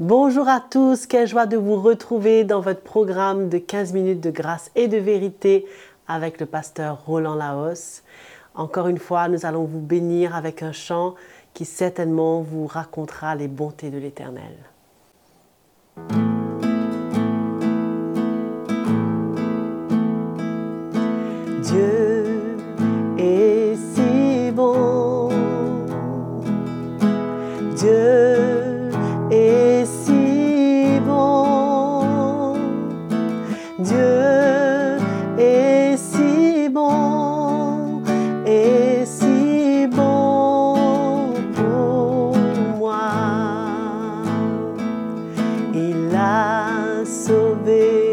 [0.00, 4.32] Bonjour à tous, quelle joie de vous retrouver dans votre programme de 15 minutes de
[4.32, 5.66] grâce et de vérité
[6.08, 8.02] avec le pasteur Roland Laos.
[8.56, 11.14] Encore une fois, nous allons vous bénir avec un chant
[11.52, 14.56] qui certainement vous racontera les bontés de l'Éternel.
[47.28, 48.03] A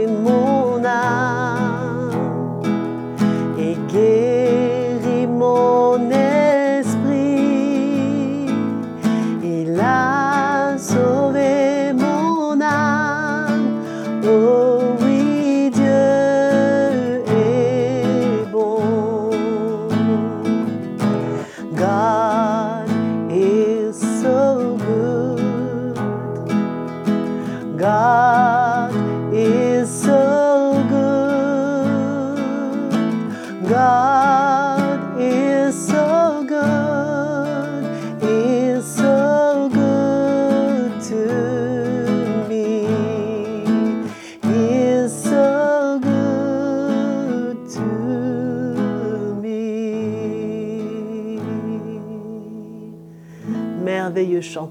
[53.81, 54.69] Merveilleux chant.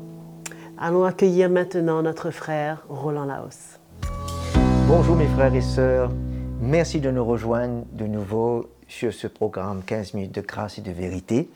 [0.79, 3.81] Allons accueillir maintenant notre frère Roland Laos.
[4.87, 6.13] Bonjour mes frères et sœurs,
[6.61, 10.93] merci de nous rejoindre de nouveau sur ce programme 15 minutes de grâce et de
[10.93, 11.51] vérité.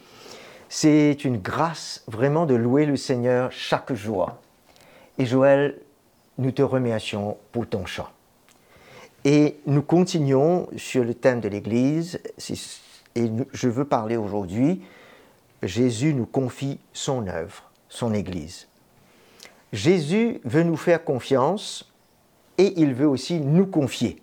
[0.68, 4.32] C'est une grâce vraiment de louer le Seigneur chaque jour.
[5.18, 5.78] Et Joël,
[6.38, 8.08] nous te remercions pour ton chant.
[9.24, 12.18] Et nous continuons sur le thème de l'Église
[13.14, 14.82] et je veux parler aujourd'hui,
[15.66, 18.68] Jésus nous confie son œuvre, son Église.
[19.72, 21.92] Jésus veut nous faire confiance
[22.58, 24.22] et il veut aussi nous confier.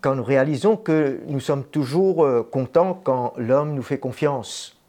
[0.00, 4.80] Quand nous réalisons que nous sommes toujours euh, contents quand l'homme nous fait confiance.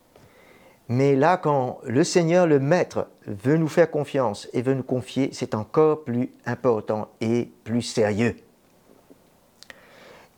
[0.87, 5.29] Mais là, quand le Seigneur, le Maître, veut nous faire confiance et veut nous confier,
[5.33, 8.37] c'est encore plus important et plus sérieux.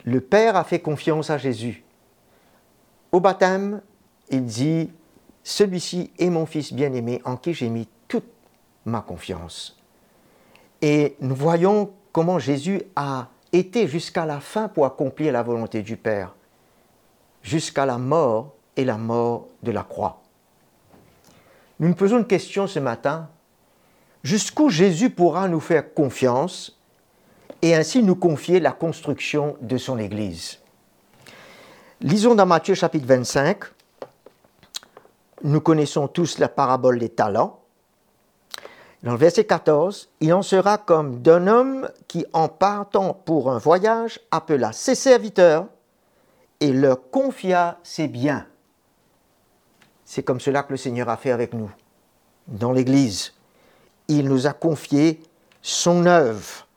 [0.04, 1.84] Le Père a fait confiance à Jésus.
[3.12, 3.82] Au baptême,
[4.32, 4.90] il dit,
[5.44, 8.26] Celui-ci est mon Fils bien-aimé en qui j'ai mis toute
[8.86, 9.78] ma confiance.
[10.82, 15.98] Et nous voyons comment Jésus a été jusqu'à la fin pour accomplir la volonté du
[15.98, 16.34] Père,
[17.44, 20.22] jusqu'à la mort et la mort de la croix.
[21.80, 23.30] Nous nous posons une question ce matin.
[24.24, 26.80] Jusqu'où Jésus pourra nous faire confiance
[27.62, 30.60] et ainsi nous confier la construction de son Église?
[32.02, 33.64] Lisons dans Matthieu chapitre 25.
[35.44, 37.62] Nous connaissons tous la parabole des talents.
[39.04, 43.58] Dans le verset 14, il en sera comme d'un homme qui, en partant pour un
[43.58, 45.66] voyage, appela ses serviteurs
[46.60, 48.46] et leur confia ses biens.
[50.06, 51.72] C'est comme cela que le Seigneur a fait avec nous,
[52.48, 53.34] dans l'Église.
[54.08, 55.24] Il nous a confié
[55.64, 56.68] son œuvre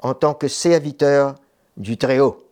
[0.00, 1.34] en tant que serviteur
[1.76, 2.44] du Très-Haut.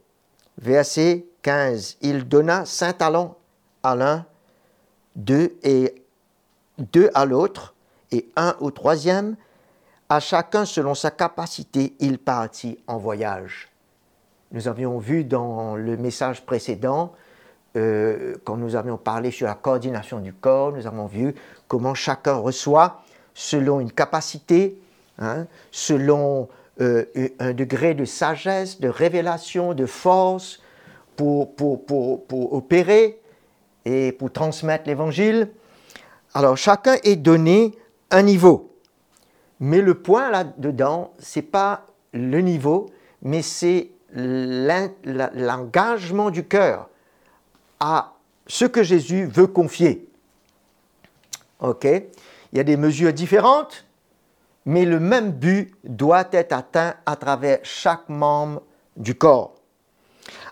[0.58, 3.36] Verset 15, il donna cinq talents
[3.82, 4.26] à l'un,
[5.16, 5.94] deux et
[6.78, 7.74] deux à l'autre,
[8.12, 9.36] et un au troisième,
[10.08, 13.72] à chacun selon sa capacité, il partit en voyage.
[14.52, 17.12] Nous avions vu dans le message précédent,
[17.76, 21.34] euh, quand nous avions parlé sur la coordination du corps, nous avons vu
[21.66, 23.02] comment chacun reçoit
[23.34, 24.78] selon une capacité,
[25.18, 26.48] hein, selon
[26.80, 27.04] euh,
[27.38, 30.60] un degré de sagesse, de révélation, de force
[31.16, 33.18] pour, pour, pour, pour opérer
[33.86, 35.50] et pour transmettre l'évangile.
[36.34, 37.72] Alors chacun est donné
[38.10, 38.76] un niveau.
[39.60, 42.90] Mais le point là-dedans, ce n'est pas le niveau,
[43.22, 46.90] mais c'est l'engagement du cœur
[47.80, 48.14] à
[48.46, 50.08] ce que Jésus veut confier.
[51.60, 51.84] OK?
[51.84, 53.86] Il y a des mesures différentes,
[54.64, 58.62] mais le même but doit être atteint à travers chaque membre
[58.96, 59.54] du corps.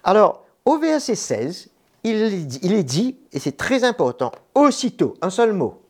[0.02, 1.70] Alors, au verset 16,
[2.04, 5.84] il est dit, et c'est très important, aussitôt, un seul mot,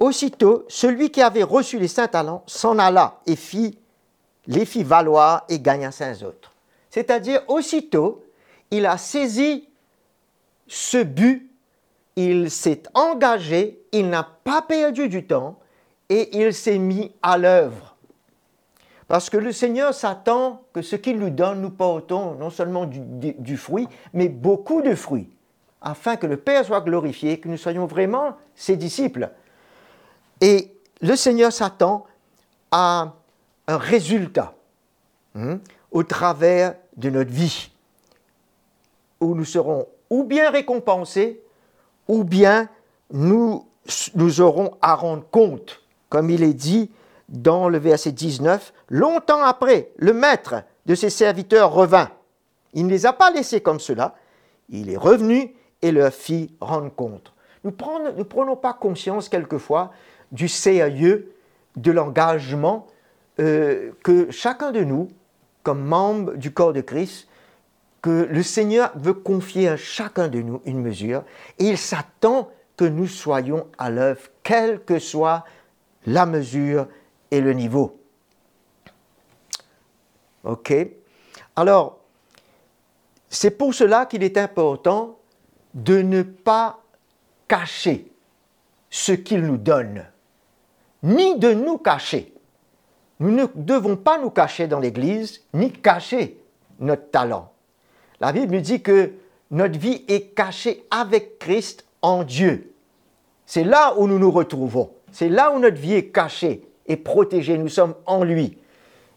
[0.00, 3.78] Aussitôt, celui qui avait reçu les cinq talents s'en alla et fit,
[4.46, 6.52] les fit valoir et gagna cinq autres.
[6.90, 8.24] C'est-à-dire, aussitôt,
[8.70, 9.68] il a saisi
[10.66, 11.50] ce but,
[12.16, 15.58] il s'est engagé, il n'a pas perdu du temps,
[16.08, 17.93] et il s'est mis à l'œuvre.
[19.14, 23.56] Parce que le Seigneur s'attend que ce qu'il nous donne, nous portons non seulement du,
[23.56, 25.30] fruit, mais beaucoup de fruits,
[25.80, 29.30] afin que le Père soit glorifié, que nous soyons vraiment ses disciples.
[30.40, 32.06] Et le Seigneur s'attend
[32.72, 33.12] à
[33.68, 34.52] un résultat
[35.36, 35.60] hein,
[35.92, 37.70] au travers de notre vie,
[39.20, 41.40] où nous serons ou bien récompensés,
[42.08, 42.68] ou bien
[43.12, 43.64] nous,
[44.16, 46.90] nous aurons à rendre compte, comme il est dit
[47.28, 50.56] dans le verset 19, longtemps après, le maître
[50.86, 52.10] de ses serviteurs revint.
[52.74, 54.14] Il ne les a pas laissés comme cela,
[54.68, 57.32] il est revenu et leur fit rendre compte.
[57.62, 59.92] Nous ne prenons pas conscience quelquefois
[60.32, 61.32] du sérieux,
[61.76, 62.86] de l'engagement
[63.40, 65.08] euh, que chacun de nous,
[65.62, 67.28] comme membre du corps de Christ,
[68.02, 71.24] que le Seigneur veut confier à chacun de nous une mesure
[71.58, 75.44] et il s'attend que nous soyons à l'œuvre, quelle que soit
[76.06, 76.86] la mesure
[77.40, 78.00] le niveau.
[80.44, 80.72] OK
[81.56, 81.98] Alors,
[83.28, 85.18] c'est pour cela qu'il est important
[85.74, 86.80] de ne pas
[87.48, 88.12] cacher
[88.90, 90.04] ce qu'il nous donne,
[91.02, 92.32] ni de nous cacher.
[93.18, 96.38] Nous ne devons pas nous cacher dans l'Église, ni cacher
[96.78, 97.52] notre talent.
[98.20, 99.12] La Bible nous dit que
[99.50, 102.72] notre vie est cachée avec Christ en Dieu.
[103.46, 104.92] C'est là où nous nous retrouvons.
[105.12, 107.58] C'est là où notre vie est cachée et protégée.
[107.58, 108.58] Nous sommes en lui.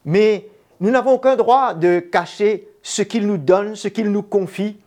[0.05, 0.47] Mais
[0.79, 4.77] nous n'avons aucun droit de cacher ce qu'il nous donne, ce qu'il nous confie.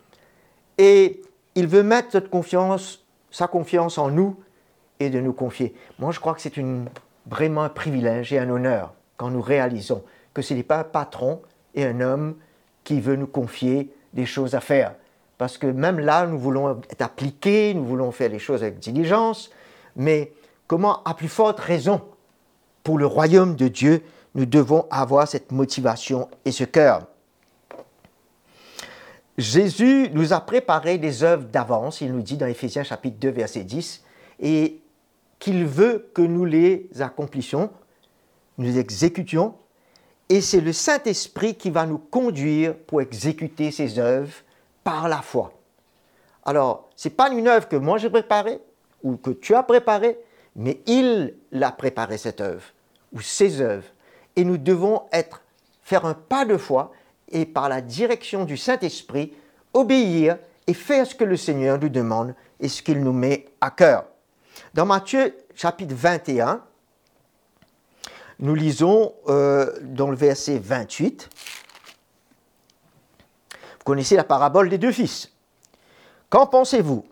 [0.78, 1.22] Et
[1.54, 4.36] il veut mettre cette confiance, sa confiance en nous
[4.98, 5.74] et de nous confier.
[5.98, 6.54] Moi, je crois que c'est
[7.26, 10.02] vraiment un privilège et un honneur quand nous réalisons
[10.32, 11.42] que ce n'est pas un patron
[11.74, 12.36] et un homme
[12.84, 14.94] qui veut nous confier des choses à faire.
[15.38, 19.50] Parce que même là, nous voulons être appliqués, nous voulons faire les choses avec diligence,
[19.96, 20.32] mais
[20.66, 22.02] comment, à plus forte raison,
[22.82, 24.02] pour le royaume de Dieu,
[24.34, 27.06] nous devons avoir cette motivation et ce cœur.
[29.38, 33.64] Jésus nous a préparé des œuvres d'avance, il nous dit dans Éphésiens chapitre 2 verset
[33.64, 34.04] 10,
[34.40, 34.80] et
[35.38, 37.70] qu'il veut que nous les accomplissions,
[38.58, 39.54] nous les exécutions
[40.30, 44.32] et c'est le Saint-Esprit qui va nous conduire pour exécuter ces œuvres
[44.84, 45.52] par la foi.
[46.44, 48.60] Alors, ce n'est pas une œuvre que moi j'ai préparée
[49.02, 50.16] ou que tu as préparée,
[50.60, 52.62] mais il l'a préparée cette œuvre
[53.14, 53.88] ou ces œuvres.
[54.36, 55.40] Et nous devons être,
[55.82, 56.92] faire un pas de foi
[57.30, 59.32] et par la direction du Saint-Esprit,
[59.72, 60.36] obéir
[60.66, 64.04] et faire ce que le Seigneur nous demande et ce qu'il nous met à cœur.
[64.74, 66.62] Dans Matthieu chapitre 21,
[68.40, 71.30] nous lisons euh, dans le verset 28.
[73.50, 75.32] Vous connaissez la parabole des deux fils.
[76.28, 77.06] Qu'en pensez-vous?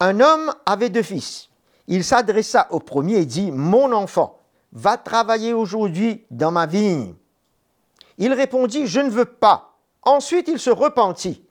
[0.00, 1.50] Un homme avait deux fils.
[1.88, 4.38] Il s'adressa au premier et dit, Mon enfant,
[4.72, 7.14] va travailler aujourd'hui dans ma vigne.
[8.18, 9.76] Il répondit, Je ne veux pas.
[10.02, 11.44] Ensuite il se repentit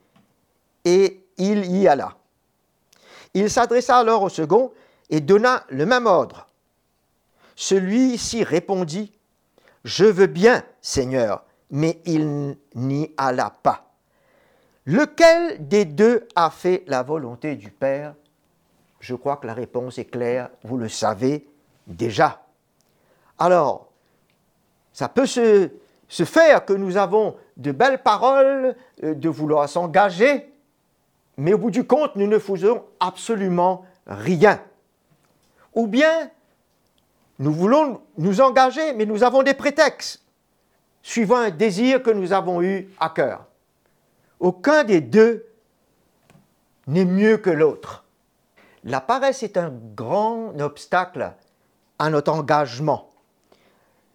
[0.84, 2.16] et il y alla.
[3.34, 4.72] Il s'adressa alors au second
[5.08, 6.46] et donna le même ordre.
[7.56, 9.12] Celui-ci répondit,
[9.84, 13.92] Je veux bien, Seigneur, mais il n'y alla pas.
[14.84, 18.14] Lequel des deux a fait la volonté du Père?
[19.02, 21.44] Je crois que la réponse est claire, vous le savez
[21.88, 22.40] déjà.
[23.36, 23.90] Alors,
[24.92, 25.70] ça peut se,
[26.08, 30.52] faire que nous avons de belles paroles, euh, de vouloir s'engager,
[31.36, 34.62] mais au bout du compte, nous ne faisons absolument rien.
[35.74, 36.30] Ou bien,
[37.40, 40.22] nous voulons nous engager, mais nous avons des prétextes,
[41.02, 43.46] suivant un désir que nous avons eu à cœur.
[44.38, 45.44] Aucun des deux
[46.86, 48.01] n'est mieux que l'autre.
[48.84, 51.32] La paresse est un grand obstacle
[51.98, 53.10] à notre engagement.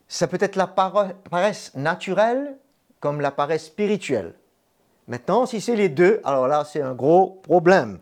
[0.07, 2.57] Ça peut être la paresse naturelle
[2.99, 4.33] comme la paresse spirituelle.
[5.07, 7.99] Maintenant, si c'est les deux, alors là, c'est un gros problème.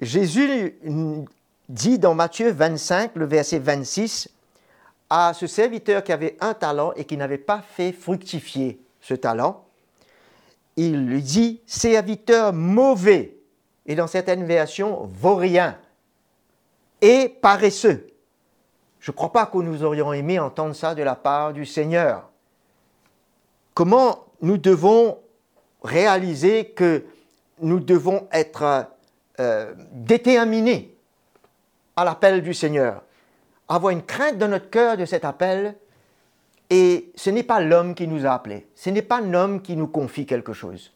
[0.00, 0.78] Jésus
[1.68, 4.28] dit dans Matthieu 25, le verset 26,
[5.10, 9.64] à ce serviteur qui avait un talent et qui n'avait pas fait fructifier ce talent,
[10.76, 13.36] il lui dit serviteur mauvais,
[13.86, 15.78] et dans certaines versions, vaurien,
[17.00, 18.06] et paresseux.
[19.00, 22.30] Je ne crois pas que nous aurions aimé entendre ça de la part du Seigneur.
[23.74, 25.18] Comment nous devons
[25.82, 27.04] réaliser que
[27.60, 28.86] nous devons être
[29.40, 30.96] euh, déterminés
[31.96, 33.02] à l'appel du Seigneur,
[33.68, 35.76] avoir une crainte dans notre cœur de cet appel.
[36.70, 39.76] Et ce n'est pas l'homme qui nous a appelés, ce n'est pas un homme qui
[39.76, 40.93] nous confie quelque chose.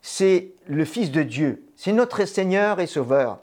[0.00, 3.40] C'est le Fils de Dieu, c'est notre Seigneur et Sauveur.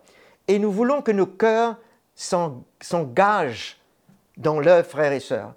[0.47, 1.77] Et nous voulons que nos cœurs
[2.15, 3.77] s'engage
[4.38, 5.53] dans l'œuvre, frères et sœurs.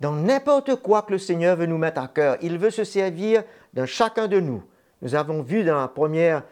[0.00, 3.42] Dans n'importe quoi que le Seigneur veut nous mettre à cœur, il veut se servir
[3.74, 4.62] d'un chacun de nous.
[5.02, 6.42] Nous avons vu dans la première,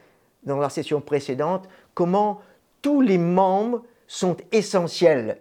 [0.42, 2.40] dans la session précédente, comment
[2.82, 5.40] tous les membres sont essentiels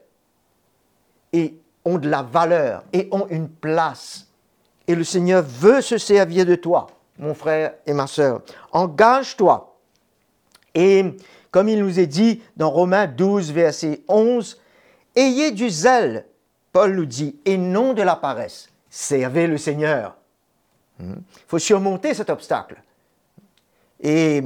[1.33, 4.27] et ont de la valeur et ont une place.
[4.87, 6.87] Et le Seigneur veut se servir de toi,
[7.19, 8.41] mon frère et ma sœur.
[8.71, 9.75] Engage-toi.
[10.75, 11.03] Et
[11.51, 14.61] comme il nous est dit dans Romains 12, verset 11,
[15.15, 16.25] Ayez du zèle,
[16.71, 18.69] Paul nous dit, et non de la paresse.
[18.89, 20.15] Servez le Seigneur.
[20.99, 21.15] Il
[21.47, 22.81] faut surmonter cet obstacle.
[23.99, 24.43] Et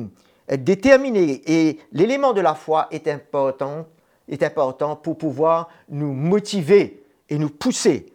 [0.48, 1.42] être déterminé.
[1.46, 3.86] Et l'élément de la foi est important,
[4.30, 8.14] est important pour pouvoir nous motiver et nous pousser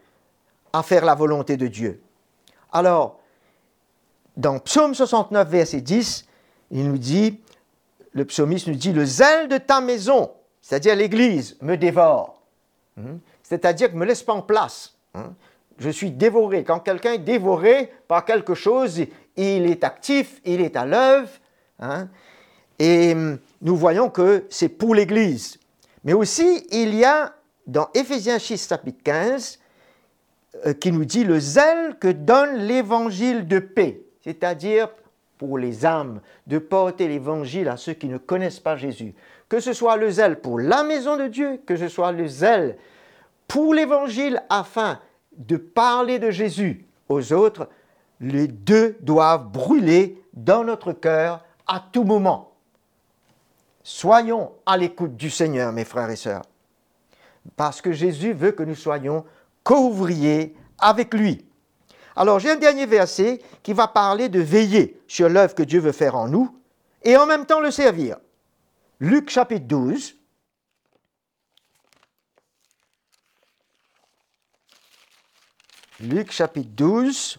[0.73, 2.01] à faire la volonté de Dieu.
[2.73, 3.16] Alors,
[4.37, 6.27] dans Psaume 69, verset 10,
[6.71, 7.41] il nous dit,
[8.13, 12.43] le psaumiste nous dit, le zèle de ta maison, c'est-à-dire l'Église, me dévore.
[12.97, 13.19] Hmm?
[13.43, 14.95] C'est-à-dire ne me laisse pas en place.
[15.15, 15.33] Hmm?
[15.79, 16.65] Je suis dévoré.
[16.65, 18.99] Quand quelqu'un est dévoré par quelque chose,
[19.37, 21.29] il est actif, il est à l'œuvre.
[21.79, 22.09] Hein?
[22.79, 25.59] Et hum, nous voyons que c'est pour l'Église.
[26.05, 27.35] Mais aussi, il y a
[27.67, 29.59] dans Éphésiens 6, chapitre 15,
[30.65, 34.89] euh, qui nous dit le zèle que donne l'évangile de paix, c'est-à-dire
[35.39, 39.15] pour les âmes, de porter l'évangile à ceux qui ne connaissent pas Jésus.
[39.49, 42.77] Que ce soit le zèle pour la maison de Dieu, que ce soit le zèle
[43.47, 44.99] pour l'évangile afin
[45.37, 47.69] de parler de Jésus aux autres,
[48.21, 52.55] les deux doivent brûler dans notre cœur à tout moment.
[53.85, 56.43] Soyons à l'écoute du Seigneur, mes frères et sœurs,
[57.57, 59.25] parce que Jésus veut que nous soyons
[59.63, 61.46] co-ouvriers avec lui.
[62.17, 65.93] Alors j'ai un dernier verset qui va parler de veiller sur l'œuvre que Dieu veut
[65.93, 66.59] faire en nous
[67.03, 68.17] et en même temps le servir.
[68.99, 70.17] Luc chapitre 12.
[76.01, 77.39] Luc chapitre 12,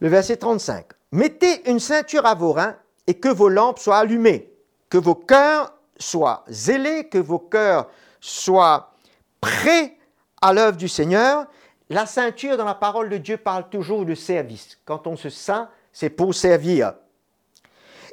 [0.00, 0.86] le verset 35.
[1.12, 4.52] Mettez une ceinture à vos reins et que vos lampes soient allumées,
[4.90, 7.88] que vos cœurs soient zélés, que vos cœurs
[8.20, 8.94] soient
[9.40, 9.96] prêts
[10.42, 11.46] à l'œuvre du Seigneur.
[11.92, 14.78] La ceinture dans la parole de Dieu parle toujours de service.
[14.86, 16.94] Quand on se sent, c'est pour servir.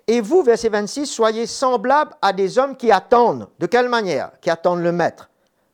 [0.06, 3.48] Et vous, verset 26, soyez semblables à des hommes qui attendent.
[3.58, 4.32] De quelle manière?
[4.42, 5.30] Qui attendent le maître,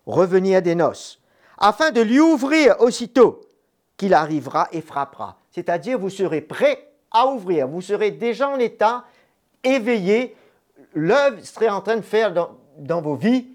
[0.05, 1.19] revenir des noces,
[1.57, 3.41] afin de lui ouvrir aussitôt
[3.97, 5.39] qu'il arrivera et frappera.
[5.49, 9.05] C'est-à-dire, vous serez prêts à ouvrir, vous serez déjà en état
[9.63, 10.35] éveillé,
[10.93, 13.47] l'œuvre serait en train de faire dans, dans vos vies,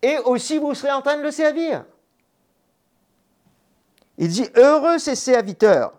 [0.00, 1.84] et aussi vous serez en train de le servir.
[4.18, 5.92] Il dit, heureux ces serviteurs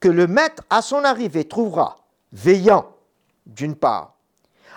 [0.00, 1.98] que le maître à son arrivée trouvera,
[2.32, 2.86] veillant,
[3.46, 4.14] d'une part.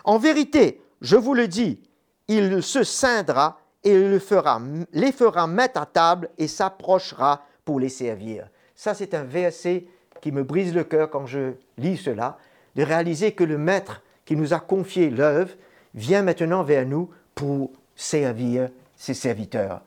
[0.04, 1.82] En vérité, je vous le dis,
[2.28, 4.62] il se scindra et le fera,
[4.94, 8.48] les fera mettre à table et s'approchera pour les servir.
[8.76, 9.86] Ça, c'est un verset
[10.22, 12.38] qui me brise le cœur quand je lis cela,
[12.76, 15.54] de réaliser que le Maître qui nous a confié l'œuvre
[15.94, 19.82] vient maintenant vers nous pour servir ses serviteurs.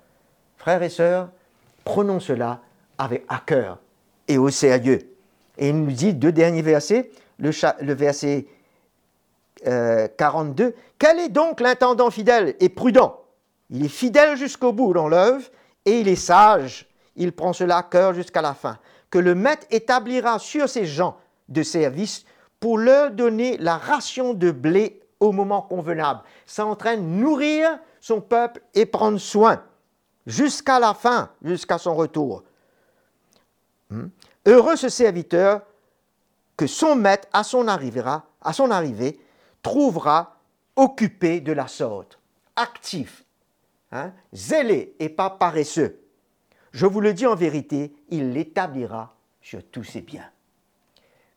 [0.57, 1.29] Frères et sœurs,
[1.85, 2.61] prenons cela
[2.99, 3.79] avec à cœur
[4.29, 5.01] et au sérieux.
[5.59, 7.51] Et il nous dit deux derniers versets, le,
[7.93, 8.47] verset
[9.65, 13.21] 42, euh, Quel est donc l'intendant fidèle et prudent?
[13.71, 15.45] Il est fidèle jusqu'au bout dans l'œuvre
[15.85, 16.87] et il est sage.
[17.17, 18.79] Il prend cela à cœur jusqu'à la fin
[19.11, 21.17] que le maître établira sur ces gens
[21.49, 22.25] de service
[22.59, 26.21] pour leur donner la ration de blé au moment convenable.
[26.47, 29.63] Ça entraîne nourrir son peuple et prendre soin
[30.27, 32.43] jusqu'à la fin, jusqu'à son retour.
[33.91, 34.07] Hmm?
[34.47, 35.63] Heureux ce serviteur
[36.57, 39.21] que son maître, à son, à son arrivée,
[39.63, 40.37] trouvera
[40.77, 42.19] occupé de la sorte,
[42.57, 43.25] actif,
[43.91, 46.01] hein, zélé et pas paresseux.
[46.73, 50.29] Je vous le dis en vérité, il l'établira sur tous ses biens.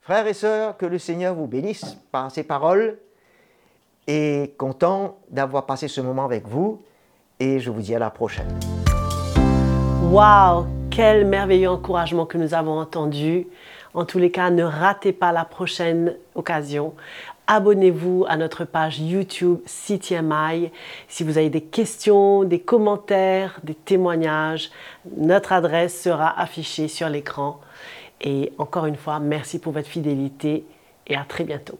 [0.01, 2.99] Frères et sœurs, que le Seigneur vous bénisse par ces paroles
[4.07, 6.83] et content d'avoir passé ce moment avec vous
[7.39, 8.47] et je vous dis à la prochaine.
[10.11, 13.47] Waouh, quel merveilleux encouragement que nous avons entendu.
[13.93, 16.93] En tous les cas, ne ratez pas la prochaine occasion
[17.47, 20.71] abonnez-vous à notre page YouTube CTMI.
[21.07, 24.71] Si vous avez des questions, des commentaires, des témoignages,
[25.17, 27.59] notre adresse sera affichée sur l'écran.
[28.21, 30.65] Et encore une fois, merci pour votre fidélité
[31.07, 31.77] et à très bientôt.